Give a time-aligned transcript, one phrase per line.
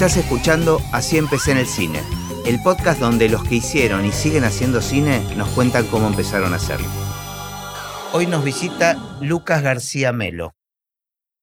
[0.00, 2.00] Estás escuchando Así empecé en el cine,
[2.46, 6.56] el podcast donde los que hicieron y siguen haciendo cine nos cuentan cómo empezaron a
[6.56, 6.88] hacerlo.
[8.14, 10.54] Hoy nos visita Lucas García Melo.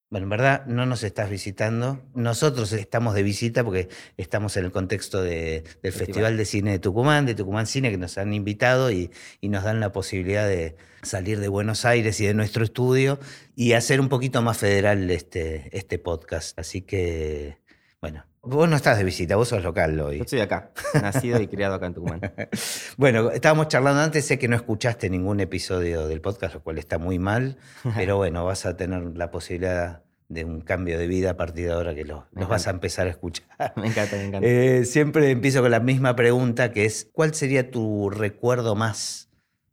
[0.09, 2.01] Bueno, en verdad no nos estás visitando.
[2.15, 6.35] Nosotros estamos de visita porque estamos en el contexto de- del Festival.
[6.35, 9.79] de Cine de Tucumán, de Tucumán Cine, que nos han invitado y, y nos dan
[9.79, 13.19] la posibilidad de salir de Buenos Aires y de nuestro estudio
[13.55, 16.57] y hacer un poquito más federal este, este podcast.
[16.57, 17.59] Así que,
[18.01, 20.17] bueno, vos no estás de visita, vos sos local hoy.
[20.17, 22.21] Yo estoy acá, nacido y criado acá en Tucumán.
[22.97, 26.97] Bueno, estábamos charlando antes, sé que no escuchaste ningún episodio del podcast, lo cual está
[26.97, 27.57] muy mal,
[27.95, 31.71] pero bueno, vas a tener la posibilidad de un cambio de vida a partir de
[31.73, 33.47] ahora que los vas a empezar a escuchar.
[33.77, 34.47] Me encanta, me encanta.
[34.47, 39.29] Eh, siempre empiezo con la misma pregunta, que es, ¿cuál sería tu recuerdo más,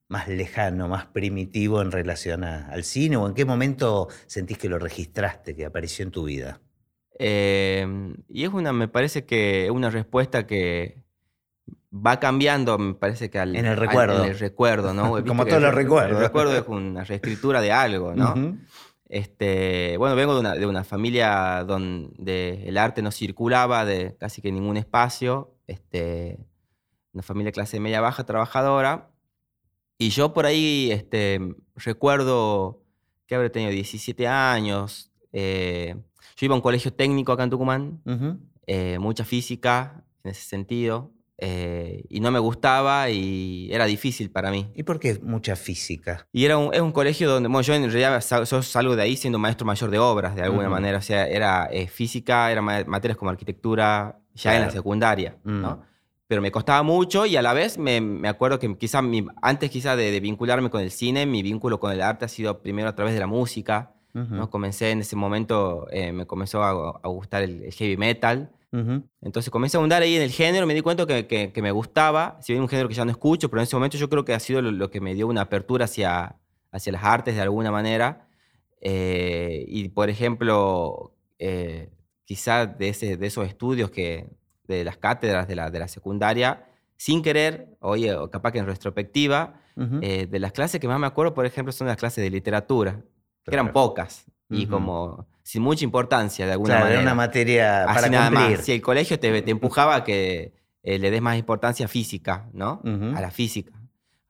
[0.09, 3.17] más lejano, más primitivo en relación a- al cine?
[3.17, 6.61] ¿O en qué momento sentís que lo registraste, que apareció en tu vida?
[7.19, 7.87] Eh,
[8.29, 11.03] y es una, me parece que es una respuesta que
[11.95, 14.25] va cambiando, me parece que al, En el al- recuerdo.
[14.25, 15.11] en el recuerdo, ¿no?
[15.27, 16.19] Como todos el los re- recuerdos.
[16.19, 18.35] El recuerdo es una reescritura de algo, ¿no?
[19.09, 24.43] Este, bueno, vengo de una, de una familia donde el arte no circulaba de casi
[24.43, 25.55] que ningún espacio.
[25.69, 26.39] Este,
[27.13, 29.11] una familia clase media baja, trabajadora.
[29.99, 31.39] Y yo por ahí este,
[31.77, 32.83] recuerdo
[33.27, 35.13] que habré tenido 17 años.
[35.33, 35.95] eh,
[36.37, 38.01] yo iba a un colegio técnico acá en Tucumán,
[38.67, 41.11] eh, mucha física en ese sentido.
[41.37, 44.71] eh, y no me gustaba y era difícil para mí.
[44.77, 46.29] ¿Y por qué mucha física?
[46.33, 49.39] Y era un, es un colegio donde, bueno, yo en realidad salgo de ahí siendo
[49.41, 50.99] maestro mayor de obras, de alguna manera.
[50.99, 54.73] O sea, era eh, física, eran ma- materias como arquitectura, ya en la Claro.
[54.79, 55.61] secundaria, Mm.
[55.61, 55.83] ¿no?
[56.29, 59.71] Pero me costaba mucho y a la vez me, me acuerdo que quizá mi- antes
[59.71, 62.89] quizá de, de vincularme con el cine, mi vínculo con el arte ha sido primero
[62.89, 64.35] a través de la música, Ujú.
[64.35, 64.49] ¿no?
[64.51, 66.71] Comencé en ese momento, eh, me comenzó a,
[67.03, 68.51] a gustar el, el heavy metal.
[69.23, 71.71] Entonces comencé a ahondar ahí en el género, me di cuenta que, que- que me
[71.71, 74.25] gustaba, si bien un género que ya no escucho, pero en ese momento yo creo
[74.25, 76.35] que ha sido lo, lo que me dio una apertura hacia,
[76.73, 78.27] hacia las artes de alguna manera.
[78.81, 81.91] Eh, y por ejemplo, eh,
[82.25, 84.27] quizá de, ese, de esos estudios que,
[84.67, 86.67] de las cátedras de la, de la secundaria,
[86.97, 89.99] sin querer, oye, o capaz que en retrospectiva, Ujú.
[90.03, 93.03] eh, de las clases que más me acuerdo, por ejemplo, son las clases de literatura,
[93.51, 94.71] que eran pocas y Ujú.
[94.71, 97.01] como sin mucha importancia de alguna Claro, manera.
[97.03, 98.57] era una materia Así para nada cumplir.
[98.59, 98.65] más.
[98.65, 102.81] Si el colegio te, te empujaba a que eh, le des más importancia física, ¿no?
[102.85, 103.17] Ujú.
[103.17, 103.73] A la física,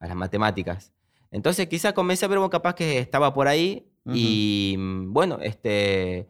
[0.01, 0.93] a las matemáticas.
[1.31, 6.29] Entonces quizá comencé a ver, bueno, capaz que estaba por ahí y mm, bueno, este,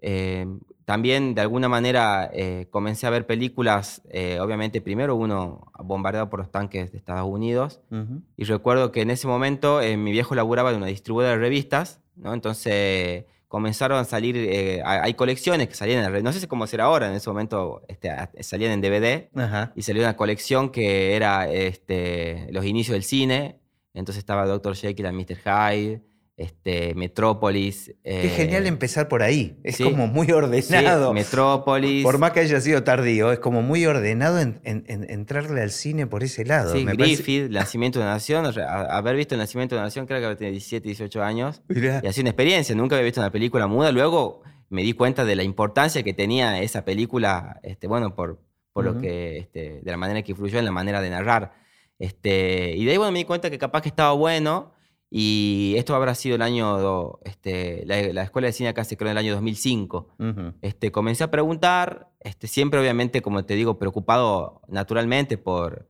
[0.00, 0.46] eh,
[0.84, 6.38] también de alguna manera eh, comencé a ver películas, eh, obviamente primero uno bombardeado por
[6.40, 8.22] los tanques de Estados Unidos Ujú.
[8.36, 12.00] y recuerdo que en ese momento eh, mi viejo laburaba de una distribuidora de revistas,
[12.16, 12.34] ¿no?
[12.34, 17.08] Entonces comenzaron a salir, eh, hay colecciones que salían en no sé cómo será ahora,
[17.08, 18.10] en ese momento este,
[18.42, 19.72] salían en DVD Ajá.
[19.76, 23.60] y salió una colección que era este, los inicios del cine,
[23.94, 24.74] entonces estaba Dr.
[24.74, 25.36] Jekyll and Mr.
[25.36, 26.02] Hyde,
[26.36, 27.94] este, Metrópolis.
[28.04, 29.58] Qué eh, genial empezar por ahí.
[29.64, 29.84] Es sí.
[29.84, 31.12] como muy sí, ordenado.
[31.14, 32.02] Metrópolis.
[32.02, 35.70] por más que haya sido tardío, es como muy ordenado en, en- en- entrarle al
[35.70, 36.72] cine por ese lado.
[36.74, 38.44] Sí, Me parece- Griffith, El Nacimiento de una Nación.
[38.90, 41.62] haber visto El Nacimiento de una Nación, creo que tenía 17, 18 años.
[41.68, 42.00] Mirá.
[42.04, 43.90] Y así una experiencia, nunca había visto una película muda.
[43.92, 48.40] Luego me di cuenta de la importancia que tenía esa película, este, bueno, por,
[48.72, 51.54] por lo que, este, de la manera que influyó en la manera de narrar.
[51.98, 54.74] Este, y de ahí, bueno, me di cuenta que capaz que estaba bueno.
[55.10, 59.10] Y esto habrá sido el año, este, la, la escuela de cine acá se creó
[59.10, 60.08] en el año 2005.
[60.18, 60.52] Ujú.
[60.62, 65.88] Este, comencé a preguntar, este, siempre obviamente, como te digo, preocupado naturalmente por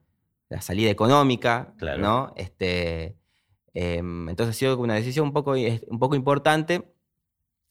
[0.50, 2.02] la salida económica, Claro.
[2.02, 2.32] ¿no?
[2.36, 3.16] Este,
[3.74, 6.92] em, entonces ha sido una decisión un poco, un poco importante,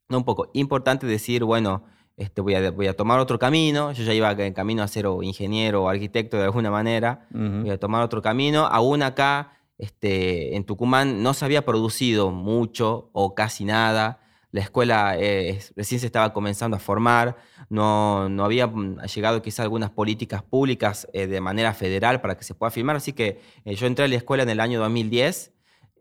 [0.09, 1.83] no un poco, importante decir, bueno,
[2.17, 5.05] este, voy, a, voy a tomar otro camino, yo ya iba en camino a ser
[5.05, 10.55] o ingeniero o arquitecto de alguna manera, voy a tomar otro camino, aún acá este,
[10.55, 14.21] en Tucumán no se había producido mucho o casi nada.
[14.51, 17.35] La escuela eh, recién se estaba comenzando a formar,
[17.69, 22.45] no, no había mm, llegado quizá algunas políticas públicas eh, de manera federal para que
[22.45, 25.51] se pueda filmar, así que eh, yo entré a la escuela en el año 2010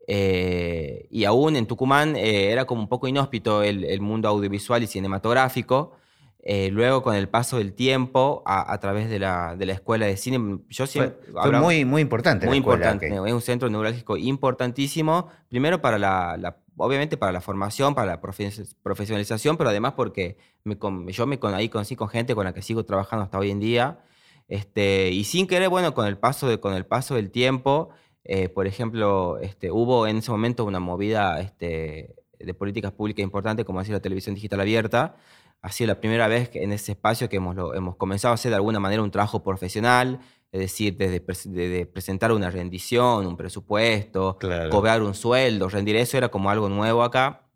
[0.07, 5.97] eh, y aún en Tucumán era como un poco inhóspito el mundo audiovisual y cinematográfico.
[6.47, 10.05] Eh, luego, con el paso del tiempo, a, a través de la, de la escuela
[10.05, 10.37] de cine,
[10.69, 11.17] yo Fue, siempre...
[11.33, 12.45] fue hablaba- muy, muy importante.
[12.47, 17.17] muy la escuela, importante, que- es un centro neurálgico importantísimo, primero para la, la- obviamente
[17.17, 20.77] para la formación, para la profe- profesionalización, pero además porque me
[21.13, 23.61] yo me con, ahí conocí con gente con la que sigo trabajando hasta hoy en
[23.61, 24.01] día,
[24.49, 27.89] este, y sin querer, bueno, con el paso, de, con el paso del tiempo,
[28.25, 33.65] eh, por ejemplo, este, hubo en ese momento una movida este, de políticas públicas importante,
[33.65, 35.17] como decir la televisión digital abierta,
[35.65, 38.57] ha sido la primera vez en ese espacio que hemos, hemos comenzado a hacer de
[38.57, 40.21] alguna manera un trabajo profesional,
[40.53, 44.39] es decir, desde, presentar una rendición, un presupuesto,
[44.71, 47.49] cobrar un sueldo, rendir eso era como algo nuevo acá.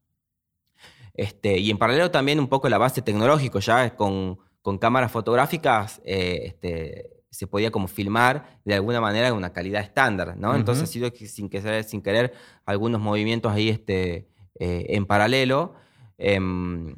[1.12, 6.00] Este, y en paralelo también un poco la base tecnológica, ya con, con cámaras fotográficas
[6.02, 10.54] eh, este, se podía como filmar de alguna manera en una calidad estándar, ¿no?
[10.54, 12.32] Entonces ha sido sin, que, sin querer
[12.64, 15.74] algunos movimientos ahí este, eh, en paralelo.
[16.16, 16.96] Em,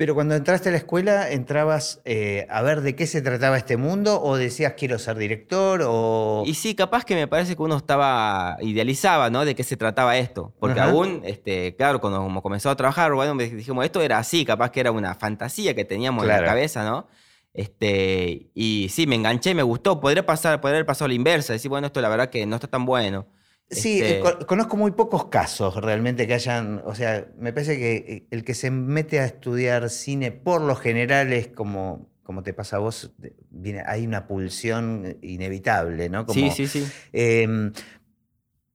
[0.00, 3.76] pero cuando entraste a la escuela, ¿entrabas eh, a ver de qué se trataba este
[3.76, 6.42] mundo o decías quiero ser director o...?
[6.46, 9.44] Y sí, capaz que me parece que uno estaba, idealizaba, ¿no?
[9.44, 10.54] De qué se trataba esto.
[10.58, 14.80] Porque aún, este, claro, cuando comenzó a trabajar, bueno, dijimos, esto era así, capaz que
[14.80, 17.06] era una fantasía que teníamos en la cabeza, ¿no?
[17.52, 20.00] Este, y sí, me enganché, me gustó.
[20.00, 22.68] Podría pasar, poder haber pasado la inversa, decir, bueno, esto la verdad que no está
[22.68, 23.26] tan bueno.
[23.70, 27.96] Sí, eh, este conozco muy pocos casos realmente que hayan, o sea, me parece que
[27.96, 32.52] eh, el que se mete a estudiar cine por lo general es como, como te
[32.52, 33.12] pasa a vos,
[33.50, 36.26] viene, hay una pulsión inevitable, ¿no?
[36.28, 36.86] sí, sí, sí.
[37.12, 37.72] Em,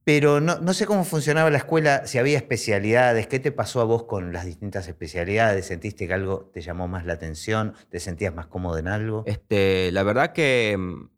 [0.05, 3.85] pero no, no, sé cómo funcionaba la escuela, si había especialidades, ¿qué te pasó a
[3.85, 5.65] vos con las distintas especialidades?
[5.65, 7.73] ¿Sentiste que algo te llamó más la atención?
[7.89, 9.23] ¿Te sentías más cómodo en algo?
[9.25, 11.09] Este, la verdad que mm,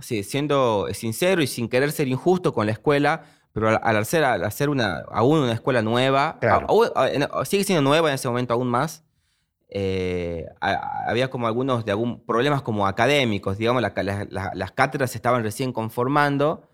[0.00, 4.44] sí, siendo sincero y sin querer ser injusto con la escuela, pero al, hacer, al
[4.44, 6.38] hacer una, aún una escuela nueva,
[7.44, 9.04] sigue siendo nueva en ese momento aún más,
[9.68, 15.72] eh, había como algunos de algún, problemas como académicos, digamos, las cátedras se estaban recién
[15.72, 16.71] conformando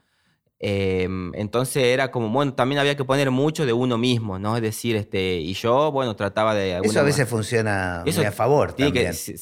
[0.60, 4.56] Em, entonces era como, bueno, también había que poner mucho de uno mismo, ¿no?
[4.56, 6.80] Es decir, este, y yo, bueno, trataba de...
[6.82, 9.14] Eso a veces funciona muy a favor también.
[9.14, 9.36] sí,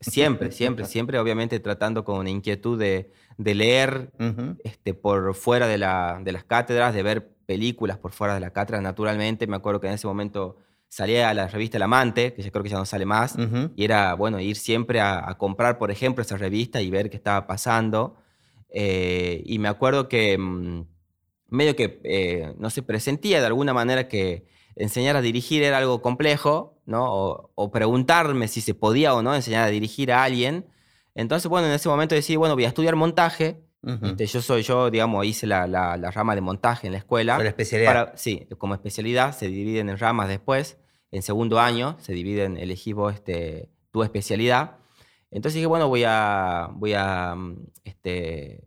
[0.00, 4.10] siempre, siempre, siempre, obviamente tratando con una inquietud de, de leer
[4.62, 8.50] este, por fuera de, la, de las cátedras, de ver películas por fuera de la
[8.50, 9.46] cátedra, naturalmente.
[9.46, 10.58] Me acuerdo que en ese momento
[10.88, 13.34] salía a la revista El Amante, que yo creo que ya no sale más,
[13.76, 17.16] y era, bueno, ir siempre a, a comprar, por ejemplo, esa revista y ver qué
[17.16, 18.16] estaba pasando.
[18.72, 20.86] Eh, y me acuerdo que mm,
[21.48, 24.46] medio que, eh, no se presentía de alguna manera que
[24.76, 27.50] enseñar a dirigir era algo complejo, ¿no?
[27.54, 30.66] O, preguntarme si se podía o no enseñar a dirigir a alguien.
[31.14, 33.60] Entonces, bueno, en ese momento decidí, bueno, voy a estudiar montaje.
[34.02, 37.36] Este, yo soy, yo, digamos, hice la, la, rama de montaje en la escuela.
[37.36, 38.12] ¿Para especialidad?
[38.14, 40.78] sí, como especialidad, se dividen en ramas después.
[41.10, 44.76] En segundo año se dividen, elegí vos este, tu especialidad.
[45.30, 48.64] Entonces dije, bueno, voy a, voy a mm, este,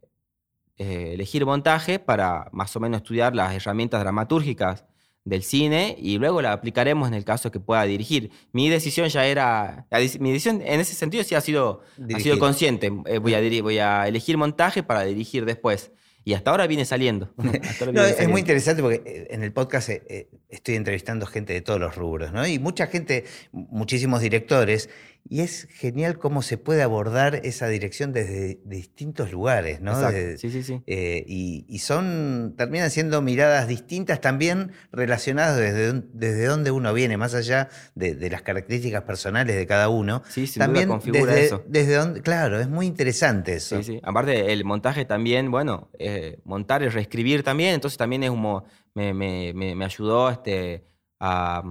[0.78, 4.86] eh, elegir montaje para más o menos estudiar las herramientas dramatúrgicas
[5.26, 8.32] del cine y luego la aplicaremos en el caso que pueda dirigir.
[8.52, 9.86] Mi decisión ya era,
[10.20, 11.82] mi decisión en ese sentido sí ha sido,
[12.14, 12.92] ha sido consciente.
[13.06, 15.92] Eh, voy, a voy a elegir montaje para dirigir después.
[16.26, 17.34] Y hasta ahora viene saliendo.
[18.18, 19.90] Es muy interesante porque eh, en el podcast
[20.50, 22.48] estoy entrevistando gente de todos los rubros, ¿no?
[22.48, 24.90] Y mucha gente, muchísimos directores,
[25.28, 29.96] y es genial cómo se puede abordar esa dirección desde distintos lugares, ¿no?
[30.38, 30.82] sí, sí, sí.
[30.86, 37.34] Eh, y, son, terminan siendo miradas distintas también relacionadas desde, desde donde uno viene, más
[37.36, 40.24] allá de, las características personales de cada uno.
[40.30, 41.64] Sí, sin también duda configura desde, eso.
[41.68, 43.78] Desde donde, claro, es muy interesante eso.
[43.78, 44.00] Sí, sí.
[44.04, 49.14] Aparte, el montaje también, bueno, eh, montar y reescribir también, entonces también es como, me,
[49.14, 50.86] me, me ayudó este,
[51.20, 51.64] a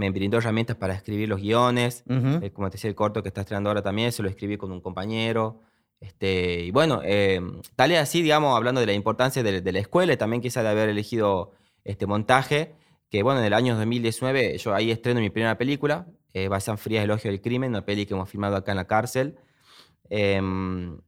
[0.00, 2.04] me brindó herramientas para escribir los guiones.
[2.08, 4.72] Eh, como te decía, el corto que estás estrenando ahora también, se lo escribí con
[4.72, 5.60] un compañero.
[6.00, 7.40] Este, y bueno, eh,
[7.76, 10.70] tal y así, digamos, hablando de la importancia de, la escuela y también quizá de
[10.70, 11.52] haber elegido
[11.84, 12.72] este montaje,
[13.10, 17.04] que bueno, en el año 2019 yo ahí estreno mi primera película, eh, Basan Frías,
[17.04, 19.36] Elogio del Crimen, una peli que hemos filmado acá en la cárcel.
[20.08, 20.98] Em,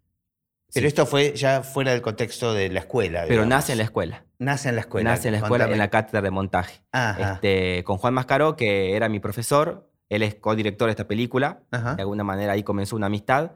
[0.74, 3.24] pero esto fue ya fuera del contexto de la escuela.
[3.28, 4.24] Pero nace en la escuela.
[4.38, 5.10] Nace en la escuela.
[5.10, 6.82] Nace en la escuela, en la cátedra de montaje.
[7.18, 11.62] Este, con Juan Mascaro, que era mi profesor, él es co-director de esta película.
[11.70, 13.52] De alguna manera ahí comenzó una amistad.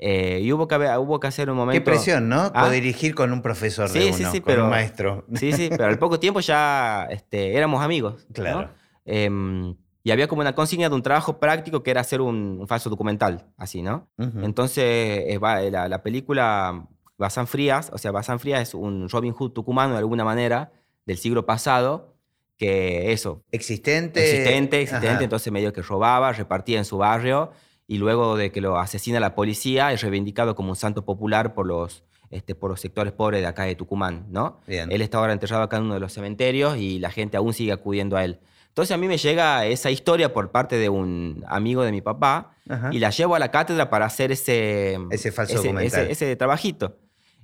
[0.00, 1.78] Eh, y hubo que, hubo que hacer un momento.
[1.78, 2.52] Qué presión, ¿no?
[2.54, 2.66] ¿Ah?
[2.66, 5.26] Co-dirigir con un profesor de uno, sí, con un maestro.
[5.34, 8.26] Sí, sí, pero al poco tiempo ya este, éramos amigos.
[8.32, 8.70] Claro.
[9.04, 9.74] Em,
[10.08, 13.44] y había como una consigna de un trabajo práctico que era hacer un, falso documental,
[13.58, 14.08] así, ¿no?
[14.16, 15.38] Entonces, eh,
[15.70, 16.88] la, la, película
[17.18, 20.72] Bazán Frías, o sea, Bazán Frías es un Robin Hood tucumano de alguna manera
[21.04, 22.14] del siglo pasado,
[22.56, 23.44] que eso.
[23.52, 24.24] Existente.
[24.24, 27.52] Existente, existente, entonces medio que robaba, repartía en su barrio
[27.86, 31.66] y luego de que lo asesina la policía es reivindicado como un santo popular por
[31.66, 34.62] los, este, por los sectores pobres de acá de Tucumán, ¿no?
[34.66, 37.72] Él está ahora enterrado acá en uno de los cementerios y la gente aún sigue
[37.72, 38.40] acudiendo a él.
[38.78, 42.52] Entonces a mí me llega esa historia por parte de un amigo de mi papá
[42.92, 46.96] y la llevo a la cátedra para hacer ese, ese falso ese, ese, trabajito.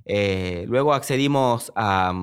[0.05, 2.13] Eh, luego accedimos a,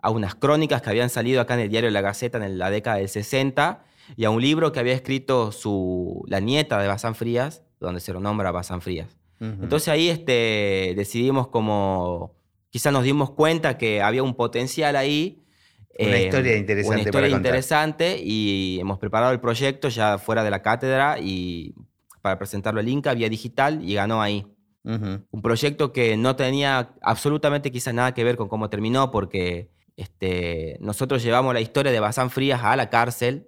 [0.00, 2.96] a, unas crónicas que habían salido acá en el diario La Gaceta en la década
[2.96, 3.84] del 60
[4.16, 8.14] y a un libro que había escrito su, la nieta de Bazán Frías, donde se
[8.14, 9.18] lo nombra Bazán Frías.
[9.38, 12.36] Entonces ahí este, decidimos como,
[12.70, 15.41] quizás nos dimos cuenta que había un potencial ahí.
[15.98, 16.94] Una eh, historia interesante.
[16.94, 21.74] Una historia interesante y hemos preparado el proyecto ya fuera de la cátedra y
[22.22, 24.46] para presentarlo al Inca vía digital y ganó ahí.
[24.84, 30.76] Un proyecto que no tenía absolutamente quizás nada que ver con cómo terminó porque este,
[30.80, 33.46] nosotros llevamos la historia de Bazán Frías a la cárcel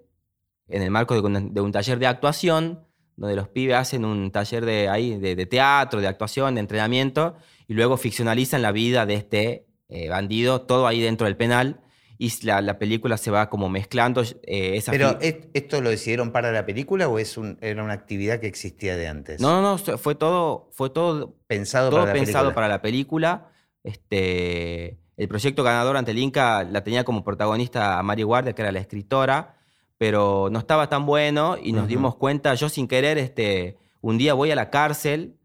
[0.68, 2.86] en el marco de un, taller de actuación
[3.16, 7.36] donde los pibes hacen un taller de, ahí, de, teatro, de actuación, de entrenamiento,
[7.68, 11.80] y luego ficcionalizan la vida de este eh, bandido, todo ahí dentro del penal,
[12.24, 14.22] y la, película se va como mezclando.
[14.44, 18.96] Eh, ¿Pero esto lo decidieron para la película o es era una actividad que existía
[18.96, 19.40] de antes?
[19.42, 23.50] No, no, no, fue todo, fue todo pensado, todo para, la pensado para la película.
[23.82, 28.62] Este, el proyecto ganador ante el Inca la tenía como protagonista a Mari Guardia, que
[28.62, 29.56] era la escritora,
[29.98, 34.32] pero no estaba tan bueno y nos dimos cuenta, yo sin querer, este, un día
[34.32, 35.36] voy a la cárcel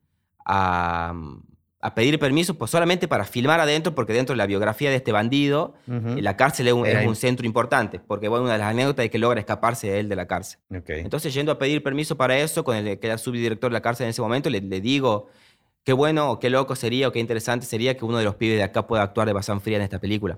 [0.45, 1.13] a,
[1.81, 5.12] a pedir permiso pues solamente para filmar adentro, porque dentro de la biografía de este
[5.12, 9.17] bandido, la cárcel es un, centro importante, porque bueno, una de las anécdotas es que
[9.17, 10.59] logra escaparse de él de la cárcel.
[10.69, 14.05] Entonces, yendo a pedir permiso para eso, con el que era subdirector de la cárcel
[14.05, 15.27] en ese momento, le, le, digo,
[15.86, 18.57] qué bueno o qué loco sería o qué interesante sería que uno de los pibes
[18.57, 20.38] de acá pueda actuar de Bazán Fría en esta película.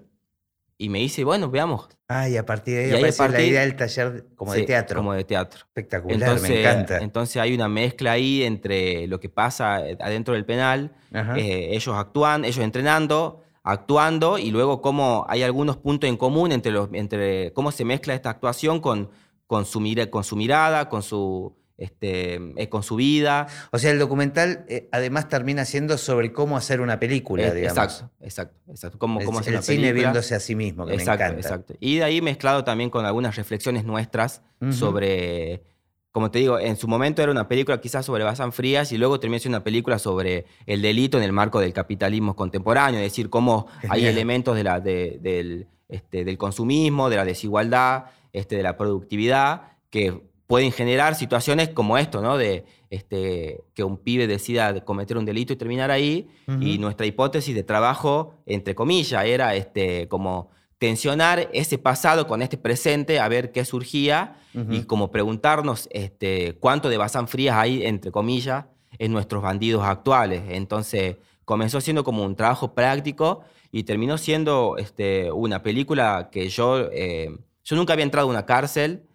[0.81, 1.89] Y me dice, bueno, veamos.
[2.07, 4.97] Ah, y a partir de ahí, aparece la idea del taller como de teatro.
[4.97, 5.59] Como de teatro.
[5.59, 6.97] Espectacular, me encanta.
[6.97, 10.91] Entonces hay una mezcla ahí entre lo que pasa eh, adentro del penal,
[11.37, 16.71] eh, ellos actúan, ellos entrenando, actuando, y luego cómo hay algunos puntos en común entre,
[16.71, 19.11] los, entre cómo se mezcla esta actuación con,
[19.45, 23.47] con, su, con su mirada, con su este, eh, con su vida.
[23.71, 27.77] O sea, el documental eh, además termina siendo sobre cómo hacer una película, eh, digamos.
[27.77, 28.99] Exacto, exacto, exacto.
[28.99, 31.47] Cómo, cómo hacer el cine viéndose a sí mismo, que exacto, me encanta.
[31.47, 31.73] Exacto.
[31.79, 35.63] Y de ahí mezclado también con algunas reflexiones nuestras sobre,
[36.11, 39.19] como te digo, en su momento era una película quizás sobre Bazán Frías y luego
[39.19, 43.31] terminó siendo una película sobre el delito en el marco del capitalismo contemporáneo, es decir,
[43.31, 48.77] cómo hay elementos de la, del, este, del consumismo, de la desigualdad, este, de la
[48.77, 52.37] productividad, que pueden generar situaciones como esto, ¿no?
[52.37, 56.27] De este, que un pibe decida cometer un delito y terminar ahí.
[56.59, 62.57] Y nuestra hipótesis de trabajo, entre comillas, era este, como tensionar ese pasado con este
[62.57, 64.35] presente, a ver qué surgía
[64.69, 68.65] y como preguntarnos este, cuánto de Bazán Frías hay, entre comillas,
[68.99, 70.43] en nuestros bandidos actuales.
[70.49, 71.15] Entonces
[71.45, 77.29] comenzó siendo como un trabajo práctico y terminó siendo este, una película que yo, eh,
[77.63, 79.07] yo nunca había entrado a una cárcel,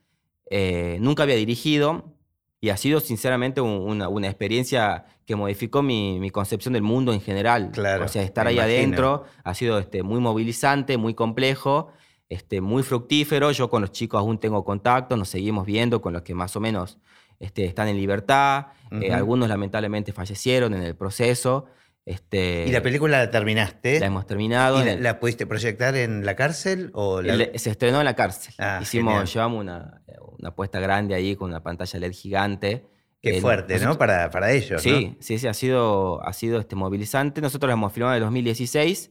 [0.50, 2.17] eh, nunca había dirigido
[2.61, 7.71] y ha sido sinceramente una, experiencia que modificó mi, concepción del mundo en general.
[7.73, 11.93] Claro, o sea, estar ahí adentro ha sido este, muy movilizante, muy complejo,
[12.29, 13.53] este, muy fructífero.
[13.53, 16.61] Yo con los chicos aún tengo contacto, nos seguimos viendo con los que más o
[16.61, 16.99] menos
[17.38, 18.69] este, están en libertad.
[18.91, 21.67] Eh, algunos lamentablemente fallecieron en el proceso.
[22.07, 23.99] Este, ¿Y la película la terminaste?
[23.99, 24.81] La hemos terminado.
[24.81, 26.91] ¿Y la, pudiste proyectar en la cárcel?
[26.95, 28.55] O se estrenó en la cárcel.
[28.59, 30.03] Ah, Hicimos, llevamos una,
[30.39, 32.87] una apuesta grande ahí con una pantalla LED gigante.
[33.21, 33.99] Qué fuerte, ¿no?
[33.99, 34.81] Para, para ellos.
[34.81, 37.41] Sí, sí, sí, ha sido, ha sido este, movilizante.
[37.41, 39.11] Nosotros la hemos filmado en el 2016.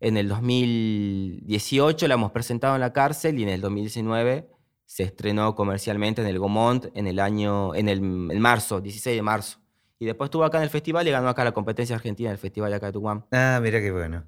[0.00, 4.48] En el 2018 la hemos presentado en la cárcel y en el 2019
[4.84, 9.22] se estrenó comercialmente en el Gomont en el año, en el, en marzo, 16 de
[9.22, 9.61] marzo.
[10.02, 12.70] Y después estuvo acá en el festival y ganó acá la competencia argentina del festival
[12.72, 13.24] de acá de Tucumán.
[13.30, 14.24] Ah, mira qué bueno.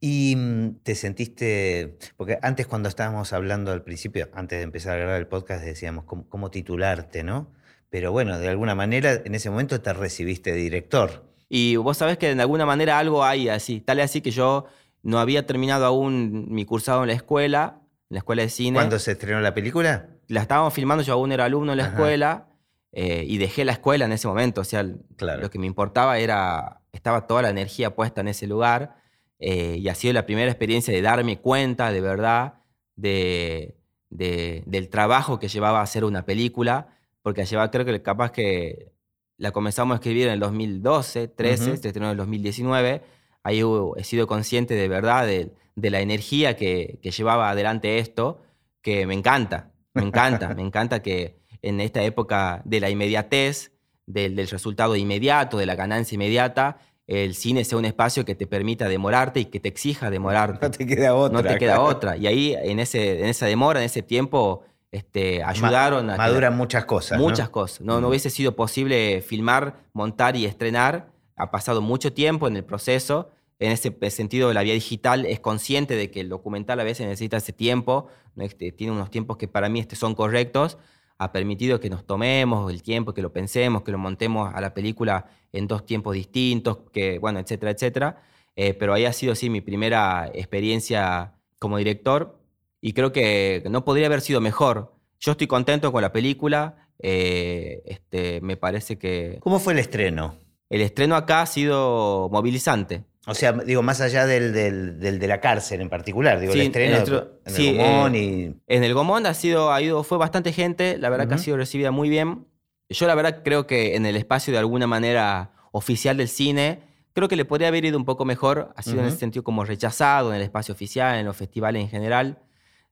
[0.00, 4.96] Y mm, te sentiste, porque antes cuando estábamos hablando al principio, antes de empezar a
[4.96, 7.52] grabar el podcast, decíamos cómo, titularte, ¿no?
[7.90, 11.30] Pero bueno, de alguna manera en ese momento te recibiste de director.
[11.48, 14.66] Y vos sabés que de alguna manera algo hay así, tal es así que yo
[15.04, 18.78] no había terminado aún mi cursado en la escuela, en la escuela de cine.
[18.78, 20.08] ¿Cuándo se estrenó la película?
[20.26, 22.48] La estábamos filmando, yo aún era alumno en la escuela
[22.96, 26.80] eh, y dejé la escuela en ese momento, o sea, lo que me importaba era,
[26.92, 28.94] estaba toda la energía puesta en ese lugar
[29.40, 32.60] eh, y ha sido la primera experiencia de darme cuenta de verdad
[32.94, 33.76] de,
[34.10, 38.92] del trabajo que llevaba a hacer una película, porque llevaba, creo que capaz que
[39.38, 43.02] la comenzamos a escribir en el 2012, 13, se estrenó en el 2019,
[43.42, 43.60] ahí
[43.96, 48.40] he sido consciente de verdad de, la energía que, que llevaba adelante esto,
[48.82, 53.72] que me encanta, me encanta, me encanta que en esta época de la inmediatez,
[54.06, 58.88] del, resultado inmediato, de la ganancia inmediata, el cine sea un espacio que te permita
[58.88, 60.58] demorarte y que te exija demorarte.
[60.62, 61.42] No te queda otra.
[61.42, 62.16] No te queda otra.
[62.16, 66.16] Y ahí, en, ese, en esa demora, en ese tiempo, este, ayudaron a...
[66.16, 67.18] Maduran muchas cosas.
[67.18, 67.82] Muchas cosas.
[67.82, 71.08] No, no hubiese sido posible filmar, montar y estrenar.
[71.36, 75.96] Ha pasado mucho tiempo en el proceso en ese sentido la vía digital es consciente
[75.96, 79.68] de que el documental a veces necesita ese tiempo, este, tiene unos tiempos que para
[79.68, 80.76] mí este, son correctos,
[81.18, 84.74] ha permitido que nos tomemos el tiempo, que lo pensemos, que lo montemos a la
[84.74, 88.22] película en dos tiempos distintos, que, bueno, etcétera, etcétera.
[88.56, 92.38] Eh, pero ahí ha sido, sí, mi primera experiencia como director
[92.80, 94.94] y creo que no podría haber sido mejor.
[95.18, 99.38] Yo estoy contento con la película, eh, este, me parece que...
[99.40, 100.36] ¿Cómo fue el estreno?
[100.68, 103.04] El estreno acá ha sido movilizante.
[103.26, 106.96] O sea, digo, más allá del, de la cárcel en particular, digo, el estreno
[107.44, 108.54] en el Gomón y...
[108.66, 111.56] En el Gomón ha sido, ha ido, fue bastante gente, la verdad que ha sido
[111.56, 112.46] recibida muy bien.
[112.90, 116.82] Yo la verdad creo que en el espacio de alguna manera oficial del cine,
[117.14, 119.64] creo que le podría haber ido un poco mejor, ha sido en ese sentido como
[119.64, 122.42] rechazado en el espacio oficial, en los festivales en general.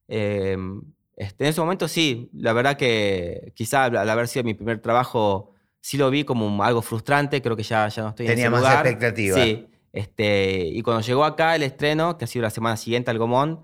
[0.08, 0.82] Em,
[1.16, 5.52] este, en ese momento sí, la verdad que quizá al haber sido mi primer trabajo,
[5.80, 8.62] sí lo vi como algo frustrante, creo que ya, ya no estoy en ese lugar.
[8.62, 9.36] Tenía más expectativa.
[9.36, 13.18] Sí, este, y cuando llegó acá el estreno, que ha sido la semana siguiente al
[13.18, 13.61] Gomón,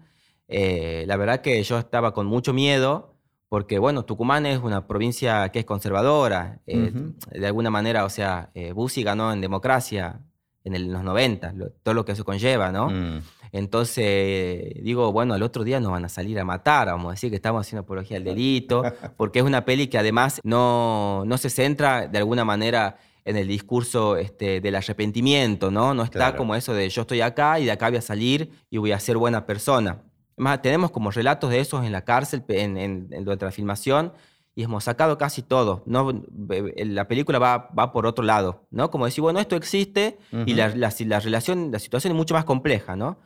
[0.46, 3.14] eh, la verdad que yo estaba con mucho miedo,
[3.48, 6.92] porque bueno, Tucumán es una provincia que es conservadora, eh,
[7.32, 10.20] de alguna manera, o sea, eh, Bussi ganó en democracia
[10.64, 12.90] en, los 90, todo lo que eso conlleva, ¿no?
[12.90, 13.22] Mm.
[13.52, 17.30] Entonces, digo, bueno, el otro día nos van a salir a matar, vamos a decir
[17.30, 18.82] que estamos haciendo apología al delito,
[19.16, 23.46] porque es una peli que además no, no se centra de alguna manera en el
[23.46, 25.92] discurso este, del arrepentimiento, ¿no?
[25.92, 28.78] No está como eso de yo estoy acá y de acá voy a salir y
[28.78, 30.02] voy a ser buena persona.
[30.38, 34.14] Más, tenemos como relatos de esos en la cárcel, en, en, durante la filmación,
[34.54, 35.82] y hemos sacado casi todo.
[35.84, 36.10] ¿no?
[36.48, 38.90] La película va, va por otro lado, ¿no?
[38.90, 40.16] Como decir, bueno, esto existe
[40.46, 43.18] y la, la, relación, la situación es mucho más compleja, ¿no?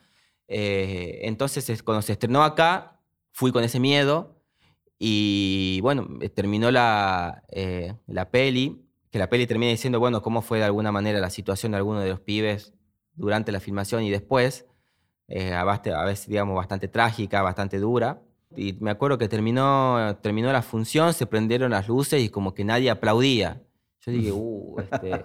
[0.48, 2.98] Eh, entonces, cuando se estrenó acá,
[3.30, 4.34] fui con ese miedo
[4.98, 8.81] y, bueno, terminó la, eh, la peli
[9.12, 12.00] que la peli termina diciendo, bueno, cómo fue de alguna manera la situación de alguno
[12.00, 12.72] de los pibes
[13.14, 14.66] durante la filmación y después,
[15.28, 18.22] eh, a, veces, digamos, bastante trágica, bastante dura.
[18.56, 22.64] Y me acuerdo que terminó, terminó la función, se prendieron las luces y como que
[22.64, 23.62] nadie aplaudía.
[24.00, 25.24] Yo dije, uh, este,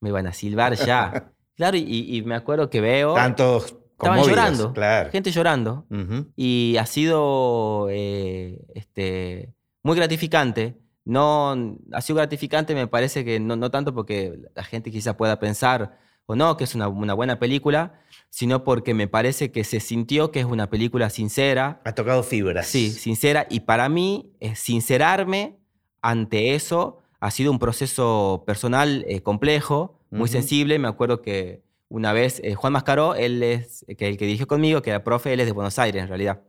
[0.00, 1.32] me van a silbar ya.
[1.56, 3.14] Claro, y, me acuerdo que veo...
[3.14, 5.10] Tantos Estaban llorando, claro.
[5.10, 5.84] gente llorando.
[6.34, 10.78] Y ha sido eh, este, muy gratificante
[11.10, 15.40] no ha sido gratificante, me parece que no, no tanto porque la gente quizá pueda
[15.40, 19.80] pensar o no que es una, una, buena película, sino porque me parece que se
[19.80, 21.80] sintió que es una película sincera.
[21.84, 22.68] Ha tocado fibras.
[22.68, 23.48] Sí, sincera.
[23.50, 25.58] Y para mí, sincerarme
[26.00, 30.78] ante eso ha sido un proceso personal eh, complejo, muy sensible.
[30.78, 34.80] Me acuerdo que una vez eh, Juan Mascaró, él es que el que dirigió conmigo,
[34.80, 36.42] que era profe, él es de Buenos Aires en realidad.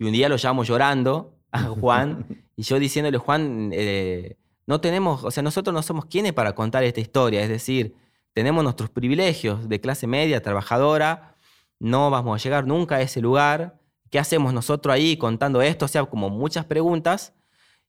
[0.00, 5.24] Y un día lo llamo llorando a Juan y yo diciéndole, Juan, eh, no tenemos,
[5.24, 7.94] o sea, nosotros no somos quienes para contar esta historia, es decir,
[8.32, 11.36] tenemos nuestros privilegios de clase media, trabajadora,
[11.78, 13.78] no vamos a llegar nunca a ese lugar,
[14.10, 15.84] ¿qué hacemos nosotros ahí contando esto?
[15.84, 17.34] O sea, como muchas preguntas.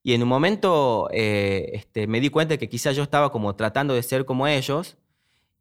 [0.04, 3.94] Y en un momento eh, este, me di cuenta que quizás yo estaba como tratando
[3.94, 4.98] de ser como ellos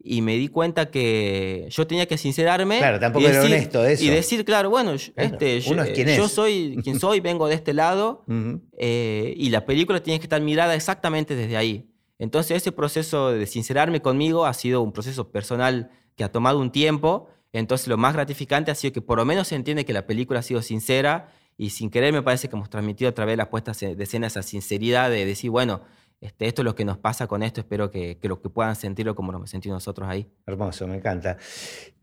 [0.06, 2.78] y me di cuenta que yo tenía que sincerarme.
[2.78, 4.04] Claro, tampoco decir, era honesto eso.
[4.04, 8.24] Y decir, claro, bueno, este, yo, soy quien soy, vengo de este lado,
[8.78, 11.90] eh, y la película tiene que estar mirada exactamente desde ahí.
[12.18, 16.70] Entonces, ese proceso de sincerarme conmigo ha sido un proceso personal que ha tomado un
[16.70, 17.28] tiempo.
[17.52, 20.40] Entonces, lo más gratificante ha sido que por lo menos se entiende que la película
[20.40, 23.48] ha sido sincera y sin querer me parece que hemos transmitido a través de las
[23.48, 25.82] puestas de escena esa sinceridad de decir, bueno,
[26.20, 29.14] este, esto es lo que nos pasa con esto, espero que, que, que puedan sentirlo
[29.14, 30.26] como nos sentimos nosotros ahí.
[30.46, 31.36] Hermoso, me encanta.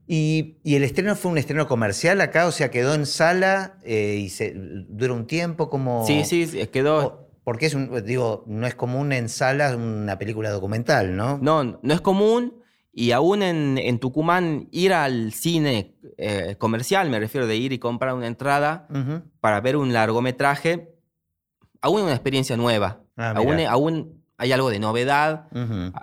[0.08, 2.48] ¿Y, el estreno fue un estreno comercial acá?
[2.48, 6.06] O sea, quedó en sala eh, y se, dura un tiempo como...
[6.06, 7.30] Sí, sí, quedó...
[7.44, 11.38] Porque es un, digo, no es común en sala una película documental, ¿no?
[11.40, 12.64] No, no es común.
[12.94, 18.14] Y aún en, Tucumán, ir al cine eh, comercial, me refiero de ir y comprar
[18.14, 18.88] una entrada
[19.42, 20.96] para ver un largometraje,
[21.82, 23.03] aún es una experiencia nueva.
[23.16, 25.48] Ah, aún, aún, hay algo de novedad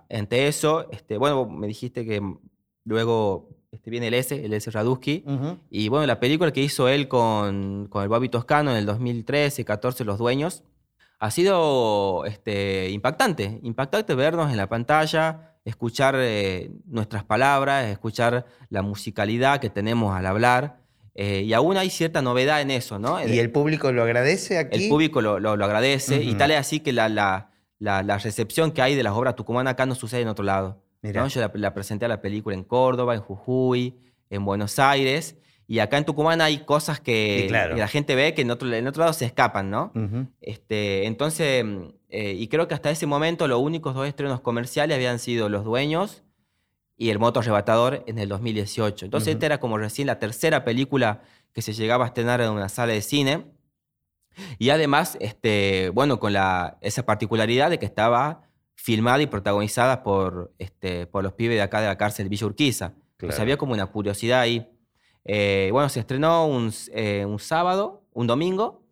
[0.08, 0.90] entre eso.
[0.90, 2.22] Este, bueno, me dijiste que
[2.84, 4.70] luego este, viene el S, el S.
[4.70, 5.24] Radusky.
[5.70, 9.64] Y bueno, la película que hizo él con, con el Bobby Toscano en el 2013,
[9.64, 10.64] 14, Los Dueños,
[11.20, 13.60] ha sido este, impactante.
[13.62, 20.26] Impactante vernos en la pantalla, escuchar eh, nuestras palabras, escuchar la musicalidad que tenemos al
[20.26, 20.80] hablar.
[21.14, 23.24] Eh, y aún hay cierta novedad en eso, ¿no?
[23.26, 24.84] ¿Y el público lo agradece aquí?
[24.84, 28.82] El público lo, lo, agradece y tal es así que la, la, la, recepción que
[28.82, 30.82] hay de las obras tucumanas acá no sucede en otro lado.
[31.02, 31.28] ¿no?
[31.28, 35.36] Yo la, presenté a la película en Córdoba, en Jujuy, en Buenos Aires.
[35.66, 39.00] Y acá en Tucumán hay cosas que, la gente ve que en otro, en otro
[39.00, 39.92] lado se escapan, ¿no?
[40.40, 41.64] este, entonces,
[42.08, 45.64] eh, y creo que hasta ese momento los únicos dos estrenos comerciales habían sido Los
[45.64, 46.24] Dueños
[47.00, 49.06] y El Moto Arrebatador en el 2018.
[49.06, 51.22] Entonces, esta era como recién la tercera película
[51.54, 53.46] que se llegaba a estrenar en una sala de cine.
[54.58, 58.42] Y además, este, bueno, con la, esa particularidad de que estaba
[58.74, 62.92] filmada y protagonizada por, este, por los pibes de acá de la cárcel Villa Urquiza.
[63.12, 64.70] Entonces había como una curiosidad ahí.
[65.24, 68.84] Eh, bueno, se estrenó un, eh, un, sábado, un domingo,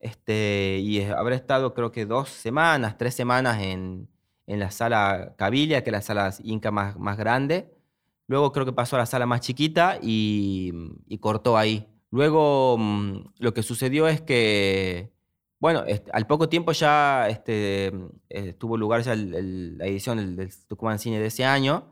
[0.00, 4.08] este, y habrá estado creo que dos semanas, tres semanas en,
[4.46, 7.72] en la sala Cabilia, que es la sala Inca más, más grande.
[8.26, 10.72] Luego creo que pasó a la sala más chiquita y,
[11.06, 11.88] y cortó ahí.
[12.12, 15.12] Luego mm, lo que sucedió es que,
[15.58, 17.92] bueno, al poco tiempo ya este,
[18.28, 21.90] eh, tuvo lugar ya la edición del, Tucumán Cine de ese año.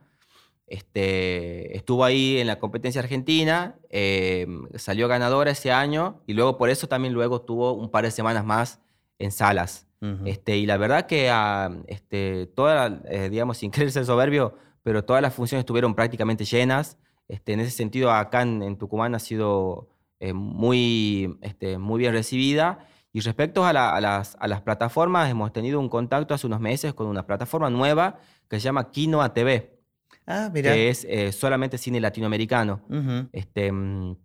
[0.67, 6.71] Este, estuvo ahí en la competencia argentina, eh, salió ganadora ese año y luego por
[6.71, 8.81] eso también luego tuvo un par de semanas más
[9.19, 9.90] en salas.
[10.25, 15.05] Este, y la verdad que ah, este, toda, eh, digamos, sin querer ser soberbio, pero
[15.05, 16.99] todas las funciones estuvieron prácticamente llenas.
[17.29, 19.89] Este, en ese sentido, acá en Tucumán ha sido
[20.21, 22.87] eh, muy, este, muy bien recibida.
[23.13, 27.09] Y respecto a, las, a, las, plataformas, hemos tenido un contacto hace unos meses con
[27.09, 29.81] una plataforma nueva que se llama Kinoa TV.
[30.27, 30.73] Ah, mira.
[30.73, 32.83] Que es eh, solamente cine latinoamericano.
[33.33, 34.17] este, mm,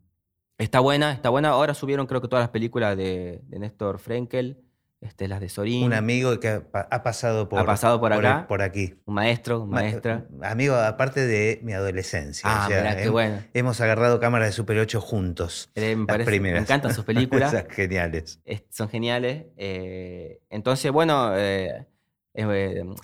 [0.59, 1.49] está buena, está buena.
[1.49, 4.64] Ahora subieron creo que todas las películas de, de Néstor Frenkel.
[5.05, 5.85] Este, las de Sorín.
[5.85, 8.95] Un amigo que ha, pasado por, ha pasado por, acá, por, aquí.
[9.05, 10.25] Un maestro, un maestra.
[10.41, 12.41] Amigo, aparte de mi adolescencia.
[12.43, 13.43] Ah, qué hemos, bueno.
[13.53, 15.69] Hemos agarrado cámaras de Super 8 juntos.
[15.75, 17.51] Eh, me, parece, me encantan sus películas.
[17.51, 18.41] son geniales.
[18.69, 19.45] son geniales.
[19.57, 21.85] Eh, entonces, bueno, eh,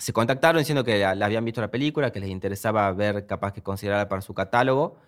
[0.00, 3.62] se contactaron diciendo que la, habían visto la película, que les interesaba ver capaz que
[3.62, 4.98] considerarla para su catálogo.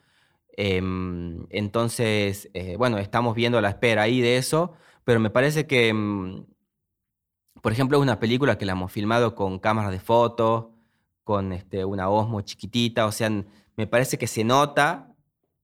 [0.57, 6.45] Em, entonces, bueno, estamos viendo la espera ahí de eso, pero me parece que em,
[7.63, 10.67] por ejemplo, es una película que la hemos filmado con cámaras de fotos,
[11.25, 13.31] con este, una Osmo chiquitita, o sea,
[13.77, 15.15] me parece que se nota,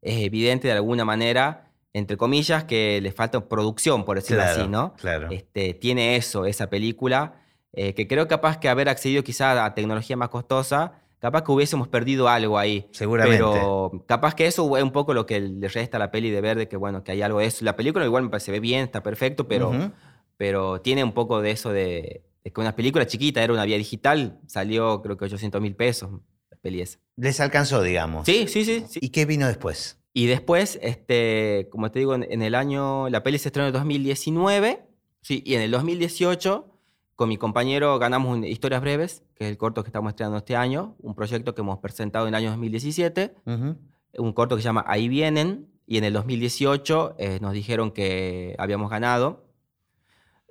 [0.00, 4.94] es evidente de alguna manera, entre comillas, que le falta producción, por decirlo así, ¿no?
[4.94, 5.29] Claro.
[5.31, 10.16] Este, tiene eso, esa película, eh, que creo capaz que haber accedido quizá a tecnología
[10.16, 12.88] más costosa, capaz que hubiésemos perdido algo ahí.
[12.92, 13.38] Seguramente.
[13.38, 16.40] Pero capaz que eso es un poco lo que le resta a la peli de
[16.40, 17.64] ver, de que bueno, que hay algo de eso.
[17.64, 19.92] La película igual me parece bien, está perfecto, pero
[20.40, 24.40] pero tiene un poco de eso de, que una película chiquita era una vía digital,
[24.46, 26.11] salió creo que 800 mil pesos
[26.50, 26.98] la peli esa.
[27.16, 28.24] Les alcanzó, digamos.
[28.24, 30.00] Sí, sí, sí, ¿Y qué vino después?
[30.14, 34.81] Y después, este, como te digo, en, el año, la peli se estrenó en 2019,
[35.20, 36.74] sí, y en el 2018
[37.16, 40.96] con mi compañero ganamos Historias Breves, que es el corto que estamos estrenando este año,
[41.00, 45.07] un proyecto que hemos presentado en el año 2017, un corto que se llama Ahí
[45.09, 49.50] vienen, y en el 2018 eh, nos dijeron que habíamos ganado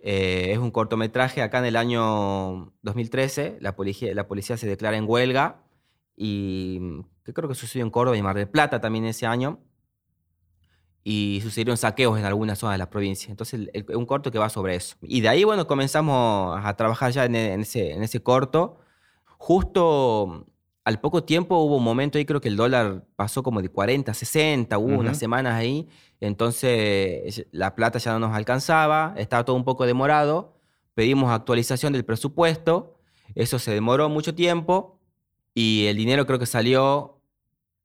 [0.01, 3.57] eh, es un cortometraje acá en el año 2013.
[3.61, 5.63] La policía, la policía se declara en huelga
[6.15, 9.59] y mm, que creo que sucedió en Córdoba y Mar del Plata también ese año.
[11.03, 13.31] Y sucedieron saqueos en algunas zonas de la provincia.
[13.31, 14.97] Entonces, un corto que va sobre eso.
[15.01, 18.79] Y de ahí, bueno, comenzamos a trabajar ya en, ese, en ese corto.
[19.37, 20.45] Justo
[20.89, 24.11] al poco tiempo hubo un momento ahí, creo que el dólar pasó como de 40
[24.11, 25.87] a 60, hubo unas semanas ahí,
[26.19, 30.57] entonces la plata ya no nos alcanzaba, estaba todo un poco demorado,
[30.95, 32.95] pedimos actualización del presupuesto,
[33.35, 34.99] eso se demoró mucho tiempo
[35.53, 37.21] y el dinero creo que salió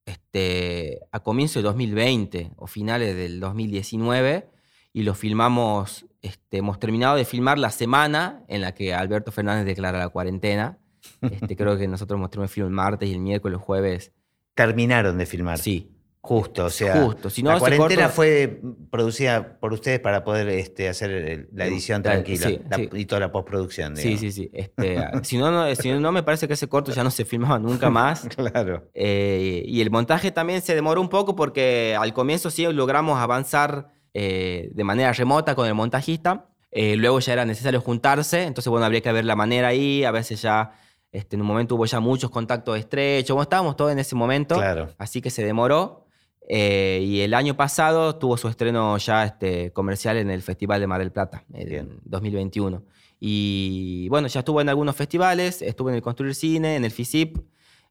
[0.06, 4.48] este, a comienzo de 2020 o finales del 2019
[4.94, 9.66] y lo filmamos, este, hemos terminado de filmar la semana en la que Alberto Fernández
[9.66, 10.78] declara la cuarentena.
[11.20, 14.12] Este, creo que nosotros mostramos el film el martes y el miércoles, el jueves.
[14.54, 15.58] Terminaron de filmar.
[15.58, 15.94] Sí.
[16.24, 17.28] Justo, o sea, Justo.
[17.28, 22.50] Si la cuarentena fue producida por ustedes para poder este, hacer la edición tranquila
[22.94, 23.94] y toda la postproducción.
[23.94, 24.50] Sí, sí, sí.
[24.54, 27.58] Este, si, no, no, si no, me parece que ese corto ya no se filmaba
[27.58, 28.26] nunca más.
[28.36, 28.88] claro.
[28.94, 33.90] Eh, y el montaje también se demoró un poco porque al comienzo sí logramos avanzar
[34.14, 36.46] eh, de manera remota con el montajista.
[36.70, 40.10] Eh, luego ya era necesario juntarse, entonces bueno, habría que ver la manera ahí, a
[40.10, 40.72] veces ya
[41.14, 44.60] este, en un momento hubo ya muchos contactos estrechos, bueno, estábamos todos en ese momento,
[44.98, 46.06] así que se demoró.
[46.48, 50.88] Eh, y el año pasado tuvo su estreno ya este, comercial en el Festival de
[50.88, 52.82] Mar del Plata, en 2021.
[53.20, 57.38] Y bueno, ya estuvo en algunos festivales, estuvo en el Construir Cine, en el FISIP,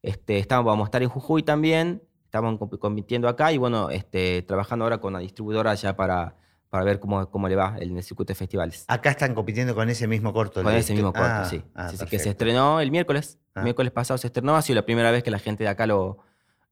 [0.02, 4.84] este, estamos, vamos a estar en Jujuy también, estamos compitiendo acá y bueno, este, trabajando
[4.84, 6.36] ahora con la distribuidora ya para
[6.74, 8.86] para ver cómo, cómo le va en el circuito de festivales.
[8.88, 10.64] Acá están compitiendo con ese mismo corto.
[10.64, 11.62] Con ese mismo corto, ah, sí.
[11.76, 13.38] Ah, sí, que se estrenó el miércoles.
[13.54, 13.64] El ah.
[13.64, 14.56] miércoles pasado se estrenó.
[14.56, 16.18] Ha sido la primera vez que la gente de acá lo,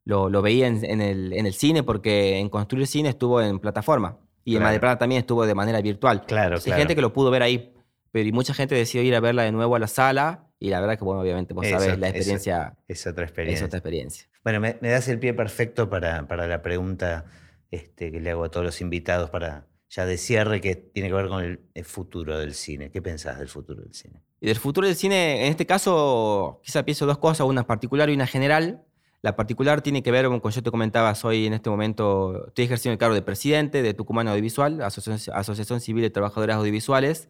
[0.03, 4.17] lo, veía en, el, en el cine, porque en Construir Cine estuvo en plataforma.
[4.43, 6.25] Y en Madrid también estuvo de manera virtual.
[6.25, 7.71] Claro, Hay gente que lo pudo ver ahí,
[8.11, 10.81] pero y mucha gente decidió ir a verla de nuevo a la sala y la
[10.81, 13.67] verdad que, bueno, obviamente vos Eso, sabés, la experiencia Es otra es experiencia.
[13.67, 14.27] otra experiencia.
[14.43, 17.25] Bueno, me, me das el pie perfecto para, para la pregunta
[17.69, 21.15] este, que le hago a todos los invitados para ya de cierre, que tiene que
[21.15, 22.89] ver con el, el futuro del cine.
[22.91, 24.21] ¿Qué pensás del futuro del cine?
[24.39, 28.13] Y del futuro del cine, en este caso, quizá pienso dos cosas, una particular y
[28.13, 28.83] una general.
[29.21, 32.93] La particular tiene que ver, como yo te comentaba, soy en este momento, estoy ejerciendo
[32.93, 37.29] el cargo de presidente de Tucumán Audiovisual, Asociación, Asociación Civil de Trabajadores Audiovisuales,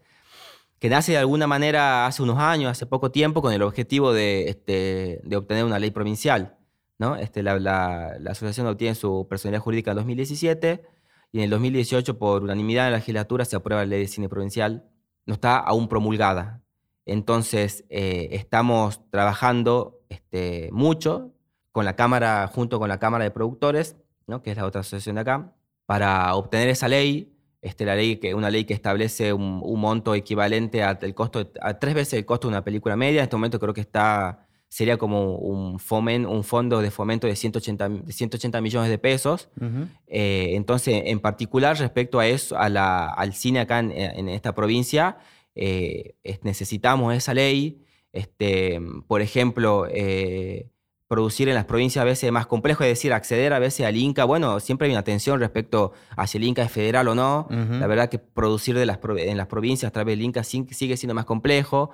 [0.80, 4.50] que nace de alguna manera hace unos años, hace poco tiempo, con el objetivo de,
[4.50, 6.58] este, de obtener una ley provincial.
[7.00, 7.16] ¿no?
[7.18, 10.86] Este, la, la- la asociación obtiene su personalidad jurídica en 2017
[11.32, 14.28] y en el 2018, por unanimidad en la legislatura, se aprueba la ley de cine
[14.30, 14.86] provincial.
[15.26, 16.62] No está aún promulgada.
[17.06, 21.34] Entonces, eh, estamos trabajando este, mucho
[21.72, 23.96] con la Cámara, junto con la Cámara de Productores,
[24.28, 24.42] ¿no?
[24.44, 25.54] que es la otra asociación de acá,
[25.86, 30.16] para obtener esa ley, este, la ley que, una ley que establece un, un monto
[30.16, 33.20] equivalente a, el costo, de- a tres veces el costo de una película media.
[33.22, 37.36] En este momento creo que está, sería como un, fomen, un fondo de fomento de
[37.36, 39.50] 180, de 180 millones de pesos.
[40.08, 44.56] Eh, entonces, en particular respecto a eso, a la- al cine acá en, en esta
[44.56, 45.18] provincia,
[45.56, 47.84] eh, es- necesitamos esa ley.
[48.14, 50.70] Este, por ejemplo, eh,
[51.10, 53.98] producir en las provincias a veces es más complejo, es decir, acceder a veces al
[53.98, 54.24] Inca.
[54.24, 57.48] Bueno, siempre hay una tensión respecto a si el Inca es federal o no.
[57.82, 61.14] La verdad que producir de las, en las provincias a través del Inca sigue siendo
[61.14, 61.90] más complejo.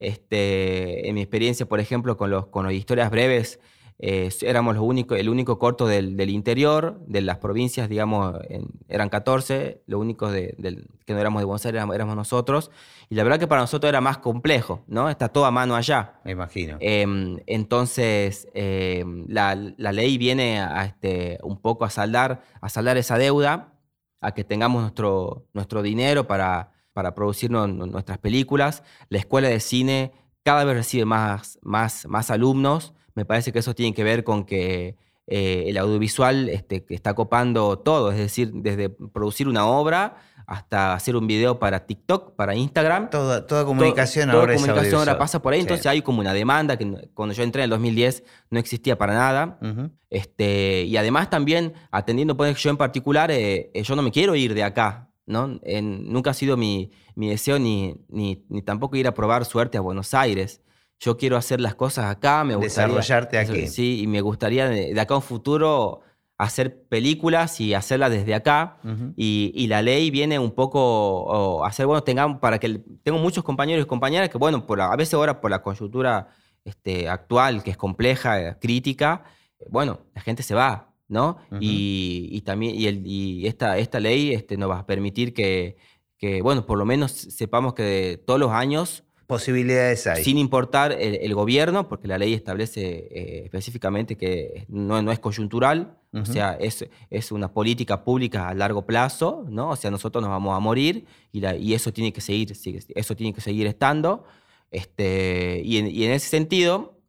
[0.00, 3.60] Este, en mi experiencia, por ejemplo, con los, con las historias breves,
[4.02, 8.66] eh, éramos los único, el único corto del, del interior, de las provincias, digamos, en-
[8.88, 12.70] eran 14, lo único de, del- que no éramos de Buenos Aires éramos, éramos nosotros.
[13.10, 15.10] Y la verdad que para nosotros era más complejo, ¿no?
[15.10, 16.14] Está todo a mano allá.
[16.24, 16.78] Me imagino.
[16.80, 22.96] Em, entonces, em, la, la ley viene a, este, un poco a saldar, a saldar
[22.96, 23.74] esa deuda,
[24.22, 28.82] a que tengamos nuestro, nuestro dinero para, para producir nu- nu- nuestras películas.
[29.08, 32.94] La escuela de cine cada vez recibe más, más, más alumnos.
[33.14, 37.78] Me parece que eso tiene que ver con que eh, el audiovisual este, está copando
[37.78, 43.08] todo, es decir, desde producir una obra hasta hacer un video para TikTok, para Instagram.
[43.10, 45.62] Toda, toda comunicación Todo- ahora toda comunicación ahora pasa por ahí, Sí.
[45.62, 49.14] entonces hay como una demanda que cuando yo entré en el 2010 no existía para
[49.14, 49.60] nada.
[50.08, 54.54] Este, y además también atendiendo, yo en particular, eh, eh, yo no me quiero ir
[54.54, 55.58] de acá, ¿no?
[55.62, 59.78] En- nunca ha sido mi, mi deseo ni, ni, ni tampoco ir a probar suerte
[59.78, 60.60] a Buenos Aires.
[60.98, 62.94] Yo quiero hacer las cosas acá, me gustaría...
[62.94, 63.66] Desarrollarte aquí.
[63.68, 66.00] Sí, y me gustaría de, de acá a un futuro
[66.36, 68.78] hacer películas y hacerlas desde acá.
[69.16, 73.18] Y, y la ley viene un poco a hacer, bueno, tengamos, para que el- tengo
[73.18, 76.28] muchos compañeros y compañeras que, bueno, por la- a veces ahora por la coyuntura
[76.64, 79.24] este, actual, que es compleja, crítica,
[79.58, 81.36] eh, bueno, la gente se va, ¿no?
[81.60, 85.76] Y, y también, y, el- y esta, esta ley este, nos va a permitir que,
[86.16, 90.24] que, bueno, por lo menos sepamos que todos los años Posibilidades hay.
[90.24, 92.80] sin importar el, el gobierno, porque la ley establece
[93.12, 98.54] eh, específicamente que no, no es coyuntural, o sea, es, es una política pública a
[98.54, 99.70] largo plazo, ¿no?
[99.70, 102.52] O sea, nosotros nos vamos a morir y, la- y eso, tiene que seguir,
[102.94, 104.24] eso tiene que seguir estando.
[104.72, 106.99] Este, y, en, y en ese sentido,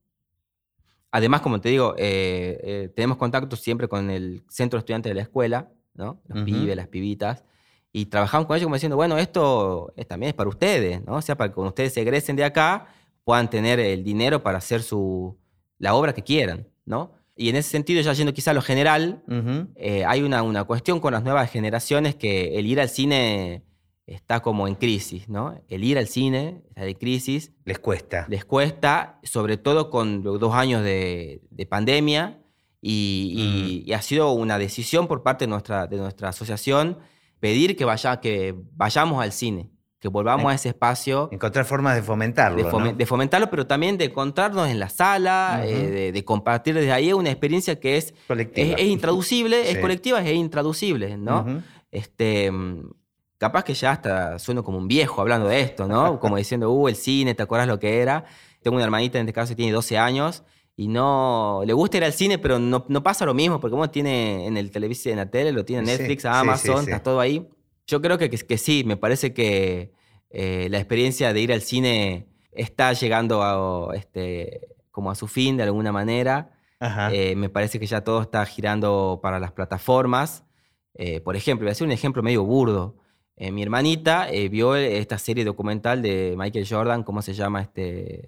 [1.11, 5.15] además, como te digo, eh, eh, tenemos contacto siempre con el centro de estudiantes de
[5.15, 6.21] la escuela, ¿no?
[6.27, 7.43] Los pibes, las pibitas.
[7.91, 11.15] Y trabajamos con ellos como diciendo, bueno, esto es, también es para ustedes, ¿no?
[11.15, 12.87] O sea, para que cuando ustedes se egresen de acá
[13.25, 15.37] puedan tener el dinero para hacer su,
[15.77, 17.11] la obra que quieran, ¿no?
[17.35, 19.23] Y en ese sentido, ya yendo quizá a lo general,
[19.75, 23.63] eh, hay una, una cuestión con las nuevas generaciones que el ir al cine
[24.13, 25.59] está como en crisis, ¿no?
[25.67, 28.25] El ir al cine está de crisis, Les cuesta.
[28.29, 32.39] les cuesta, sobre todo con los dos años de, de pandemia,
[32.81, 33.33] y,
[33.85, 36.97] y- y ha sido una decisión por parte de nuestra, de nuestra asociación
[37.39, 39.69] pedir que, vaya, que vayamos al cine,
[39.99, 42.57] que volvamos En- a ese espacio Encontrar formas de fomentarlo.
[42.57, 42.69] de, ¿no?
[42.71, 46.91] fomen- de fomentarlo, pero también de encontrarnos en la sala, eh, de, de compartir desde
[46.91, 48.67] ahí una experiencia que es, Colectiva.
[48.75, 51.61] es, es intraducible, es colectiva, es intraducible, ¿no?
[51.91, 52.89] Este, mm,
[53.41, 56.19] capaz que ya hasta sueno como un viejo hablando de esto, ¿no?
[56.21, 58.23] Como diciendo, uh, el cine, ¿te acuerdas lo que era?
[58.61, 60.43] Tengo una hermanita en este caso que tiene 12 años
[60.75, 63.89] y no le gusta ir al cine, pero no, no pasa lo mismo, porque como
[63.89, 66.91] tiene en el televisión, en la tele, lo tiene Netflix, sí, Amazon, sí, sí.
[66.91, 67.49] está todo ahí.
[67.87, 69.91] Yo creo que, que, que sí, me parece que
[70.29, 75.57] eh, la experiencia de ir al cine está llegando a, este, como a su fin
[75.57, 76.51] de alguna manera.
[77.11, 80.43] Eh, me parece que ya todo está girando para las plataformas.
[80.93, 83.00] Eh, por ejemplo, voy a hacer un ejemplo medio burdo.
[83.43, 87.61] Eh, mi hermanita eh, vio esta serie documental de Michael Jordan, ¿cómo se llama?
[87.63, 88.23] Este,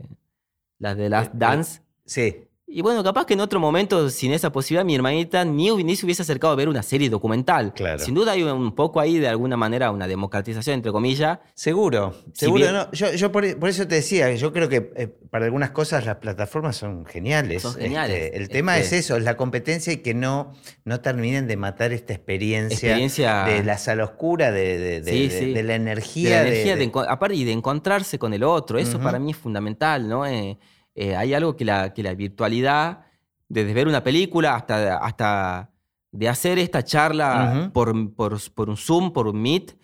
[0.80, 1.82] la de Last Eh, eh, Dance.
[2.04, 2.48] sí.
[2.66, 6.06] Y bueno, capaz que en otro momento, sin esa posibilidad, mi hermanita ni, ni se
[6.06, 7.74] hubiese acercado a ver una serie documental.
[7.74, 8.00] Claro.
[8.00, 11.40] Sin duda hay un poco ahí, de alguna manera, una democratización, entre comillas.
[11.54, 12.62] Seguro, Si seguro.
[12.64, 12.92] bien- no.
[12.92, 16.16] Yo, yo por, por eso te decía, yo creo que eh, para algunas cosas las
[16.16, 17.62] plataformas son geniales.
[17.62, 18.18] Son geniales.
[18.28, 20.54] Este, el tema Este- es eso, es la competencia y que no,
[20.86, 25.28] no terminen de matar esta experiencia, Experiencia- de la sala oscura, de, de- de- Sí,
[25.28, 25.54] de- sí.
[25.54, 26.30] de la De energía.
[26.30, 28.80] la de- energía, de- enco- aparte, y de encontrarse con el otro.
[28.80, 30.26] Eso para mí es fundamental, ¿no?
[30.26, 30.58] Eh,
[30.96, 33.06] eh, hay algo que la, que la virtualidad,
[33.50, 35.72] desde ver una película hasta, hasta
[36.12, 39.76] de hacer esta charla por, por, por un Zoom, por un Meet,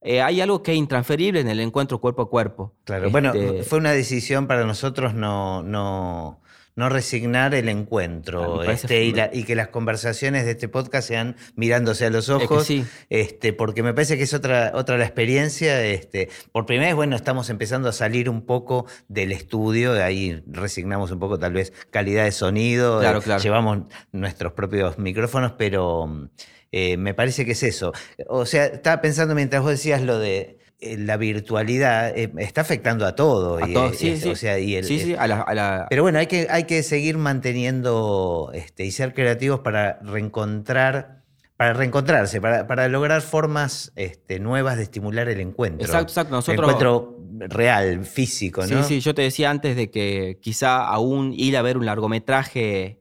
[0.00, 2.74] eh, hay algo que es intransferible en el encuentro cuerpo a cuerpo.
[2.84, 6.42] Claro, bueno, Este, fue una decisión para nosotros no, no,
[6.76, 10.52] no resignar el Ah, encuentro parece este, y, fu- la- y que las conversaciones de
[10.52, 12.66] este podcast sean mirándose a los es que ojos.
[12.66, 12.84] sí.
[13.10, 15.80] Este, porque me parece que es otra, otra la experiencia.
[15.84, 20.42] Este, por primera vez, bueno, estamos empezando a salir un poco del estudio, de ahí
[20.46, 23.42] resignamos un poco tal vez calidad de sonido, Claro, eh, claro.
[23.42, 23.78] llevamos
[24.12, 26.28] nuestros propios micrófonos, pero
[26.72, 27.92] eh, me parece que es eso.
[28.28, 30.58] O sea, estaba pensando mientras vos decías lo de
[30.98, 33.56] la virtualidad, eh, está afectando a todo.
[33.58, 34.28] A y, todos, eh, sí, sí.
[34.30, 36.64] O sea, y el- sí, sí, a la- a la- pero bueno, hay que, hay
[36.64, 41.22] que seguir manteniendo este, y ser creativos para reencontrar,
[41.56, 45.86] para reencontrarse, para, para lograr formas este, nuevas de estimular el encuentro.
[45.86, 46.28] Exacto, exacto.
[46.34, 47.18] El Nosotros, encuentro
[47.48, 48.82] real, físico, Sí, ¿no?
[48.84, 53.00] sí, yo te decía antes de que quizá aún ir a ver un largometraje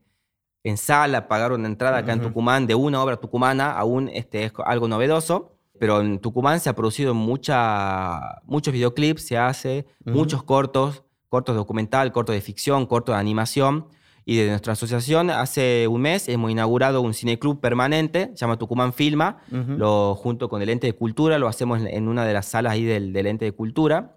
[0.64, 2.22] en sala, pagar una entrada acá en.
[2.22, 5.53] Tucumán de una obra tucumana, aún este, es algo novedoso.
[5.84, 10.16] Pero en Tucumán se ha producido mucha, muchos videoclips, se hace, Ujú.
[10.18, 13.88] muchos cortos, cortos documental, cortos de ficción, cortos de animación.
[14.24, 18.94] Y de nuestra asociación, hace un mes hemos inaugurado un cineclub permanente, se llama Tucumán
[18.94, 19.74] Filma, Ujú.
[19.74, 22.72] lo, junto con el ente de cultura, lo hacemos en- en una de las salas
[22.72, 24.16] ahí del, del ente de cultura,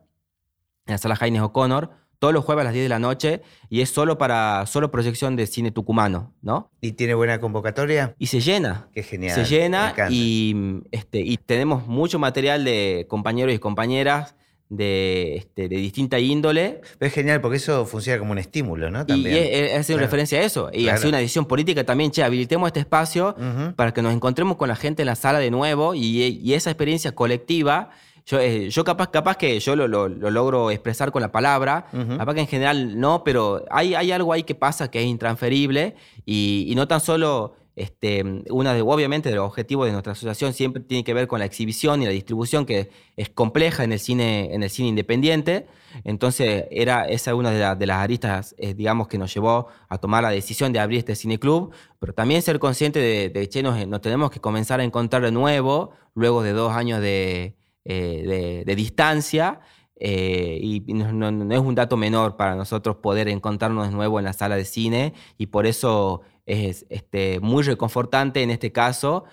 [0.86, 3.80] en la sala Jaines O'Connor, todos los jueves a las 10 de la noche, y
[3.82, 6.70] es solo para solo proyección de cine tucumano, ¿no?
[6.80, 8.14] ¿Y tiene buena convocatoria?
[8.18, 8.88] Y se llena.
[8.92, 9.34] Qué genial.
[9.34, 10.54] se llena y,
[10.92, 14.34] este, y tenemos mucho material de compañeros y compañeras
[14.68, 16.80] de, este, de distinta índole.
[16.98, 19.02] Pero es genial porque eso funciona como un estímulo, ¿no?
[19.02, 19.36] Y También.
[19.36, 20.06] es hacer Claro.
[20.06, 20.70] referencia a eso.
[20.72, 20.96] Y Claro.
[20.96, 23.74] hacer una decisión política también, che, habilitemos este espacio Ujú.
[23.76, 26.00] para que nos encontremos con la gente en la sala de nuevo y,
[26.42, 27.90] y esa experiencia colectiva.
[28.26, 31.86] Yo, eh, yo capaz, capaz que yo lo, lo- lo logro expresar con la palabra,
[31.92, 32.18] Ujú.
[32.18, 35.94] capaz que en general no, pero hay, hay algo ahí que pasa que es intransferible
[36.24, 40.54] y, y no tan solo, este, una de, obviamente, de los objetivos de nuestra asociación
[40.54, 44.00] siempre tiene que ver con la exhibición y la distribución que es compleja en el
[44.00, 45.66] cine, en el cine independiente.
[46.02, 49.68] Entonces, era, esa es una de, la- de las aristas, eh, digamos, que nos llevó
[49.88, 53.62] a tomar la decisión de abrir este cineclub, pero también ser consciente de, de che,
[53.62, 57.55] nos, nos tenemos que comenzar a encontrar de nuevo, luego de dos años de,
[57.88, 59.60] eh, de- distancia.
[59.98, 64.34] eh, y no, es un dato menor para nosotros poder encontrarnos de nuevo en la
[64.34, 69.24] sala de cine y por eso es este, muy reconfortante en este caso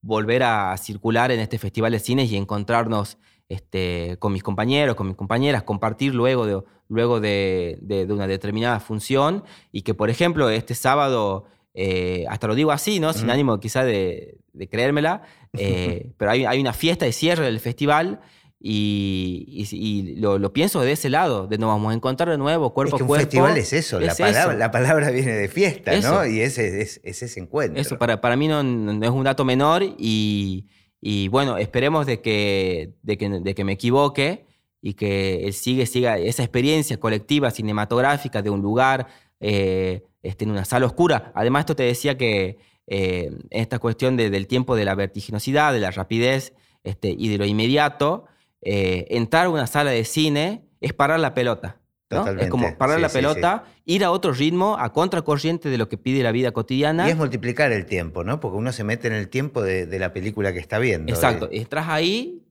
[0.00, 5.08] volver a circular en este festival de cine y encontrarnos este, con mis compañeros, con
[5.08, 10.48] mis compañeras, compartir luego de, luego de- de una determinada función y que, por ejemplo,
[10.50, 11.44] este sábado,
[11.74, 13.12] eh, hasta lo digo así, ¿no?
[13.12, 13.32] sin Ujú.
[13.32, 15.22] ánimo quizá de, de creérmela,
[15.58, 18.20] eh, pero hay, hay una fiesta de cierre del festival
[18.64, 22.38] y, y- y lo, lo pienso de ese lado, de nos vamos a encontrar de
[22.38, 23.24] nuevo, cuerpo es que a un cuerpo.
[23.24, 24.58] festival es eso, la, palabra, eso.
[24.58, 26.24] la palabra viene de fiesta, ¿no?
[26.26, 27.80] Y ese es, es ese encuentro.
[27.80, 30.66] Eso para, para mí no, no es un dato menor y,
[31.00, 34.46] y bueno, esperemos de que, de, que, de que me equivoque
[34.80, 39.08] y que él sigue, siga esa experiencia colectiva cinematográfica de un lugar
[39.40, 41.32] eh, este, en una sala oscura.
[41.34, 45.80] Además, esto te decía que eh, esta cuestión de- del tiempo de la vertiginosidad, de
[45.80, 46.52] la rapidez
[46.84, 48.24] este, y de lo inmediato,
[48.60, 51.78] eh, entrar a una sala de cine es parar la pelota.
[52.10, 52.28] ¿no?
[52.28, 55.88] Es como parar Sí, la sí, pelota, ir a otro ritmo, a contracorriente de lo
[55.88, 57.06] que pide la vida cotidiana.
[57.06, 58.38] Y es multiplicar el tiempo, ¿no?
[58.38, 61.10] Porque uno se mete en el tiempo de, de la película que está viendo.
[61.10, 62.42] Exacto, Eh, entras ahí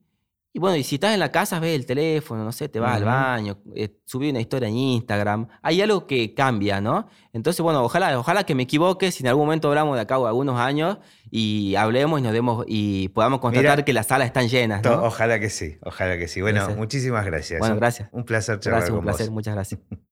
[0.54, 2.96] y bueno, y si estás en la casa, ves el teléfono, no sé, te vas
[2.96, 7.08] al baño, eh, subí una historia en Instagram, hay algo que cambia, ¿no?
[7.32, 10.26] Entonces, bueno, ojalá, ojalá que me equivoque, si en algún momento hablamos de acá o
[10.26, 10.98] algunos años
[11.30, 14.84] y hablemos y nos demos y podamos constatar Mira, que las salas están llenas.
[14.86, 16.42] Ojalá que sí, ojalá que sí.
[16.42, 16.76] Bueno, Gracias.
[16.78, 17.58] muchísimas gracias.
[17.58, 18.08] Bueno, Un- gracias.
[18.12, 19.16] Un placer charlar Gracias, un vos.
[19.16, 19.80] placer, muchas gracias.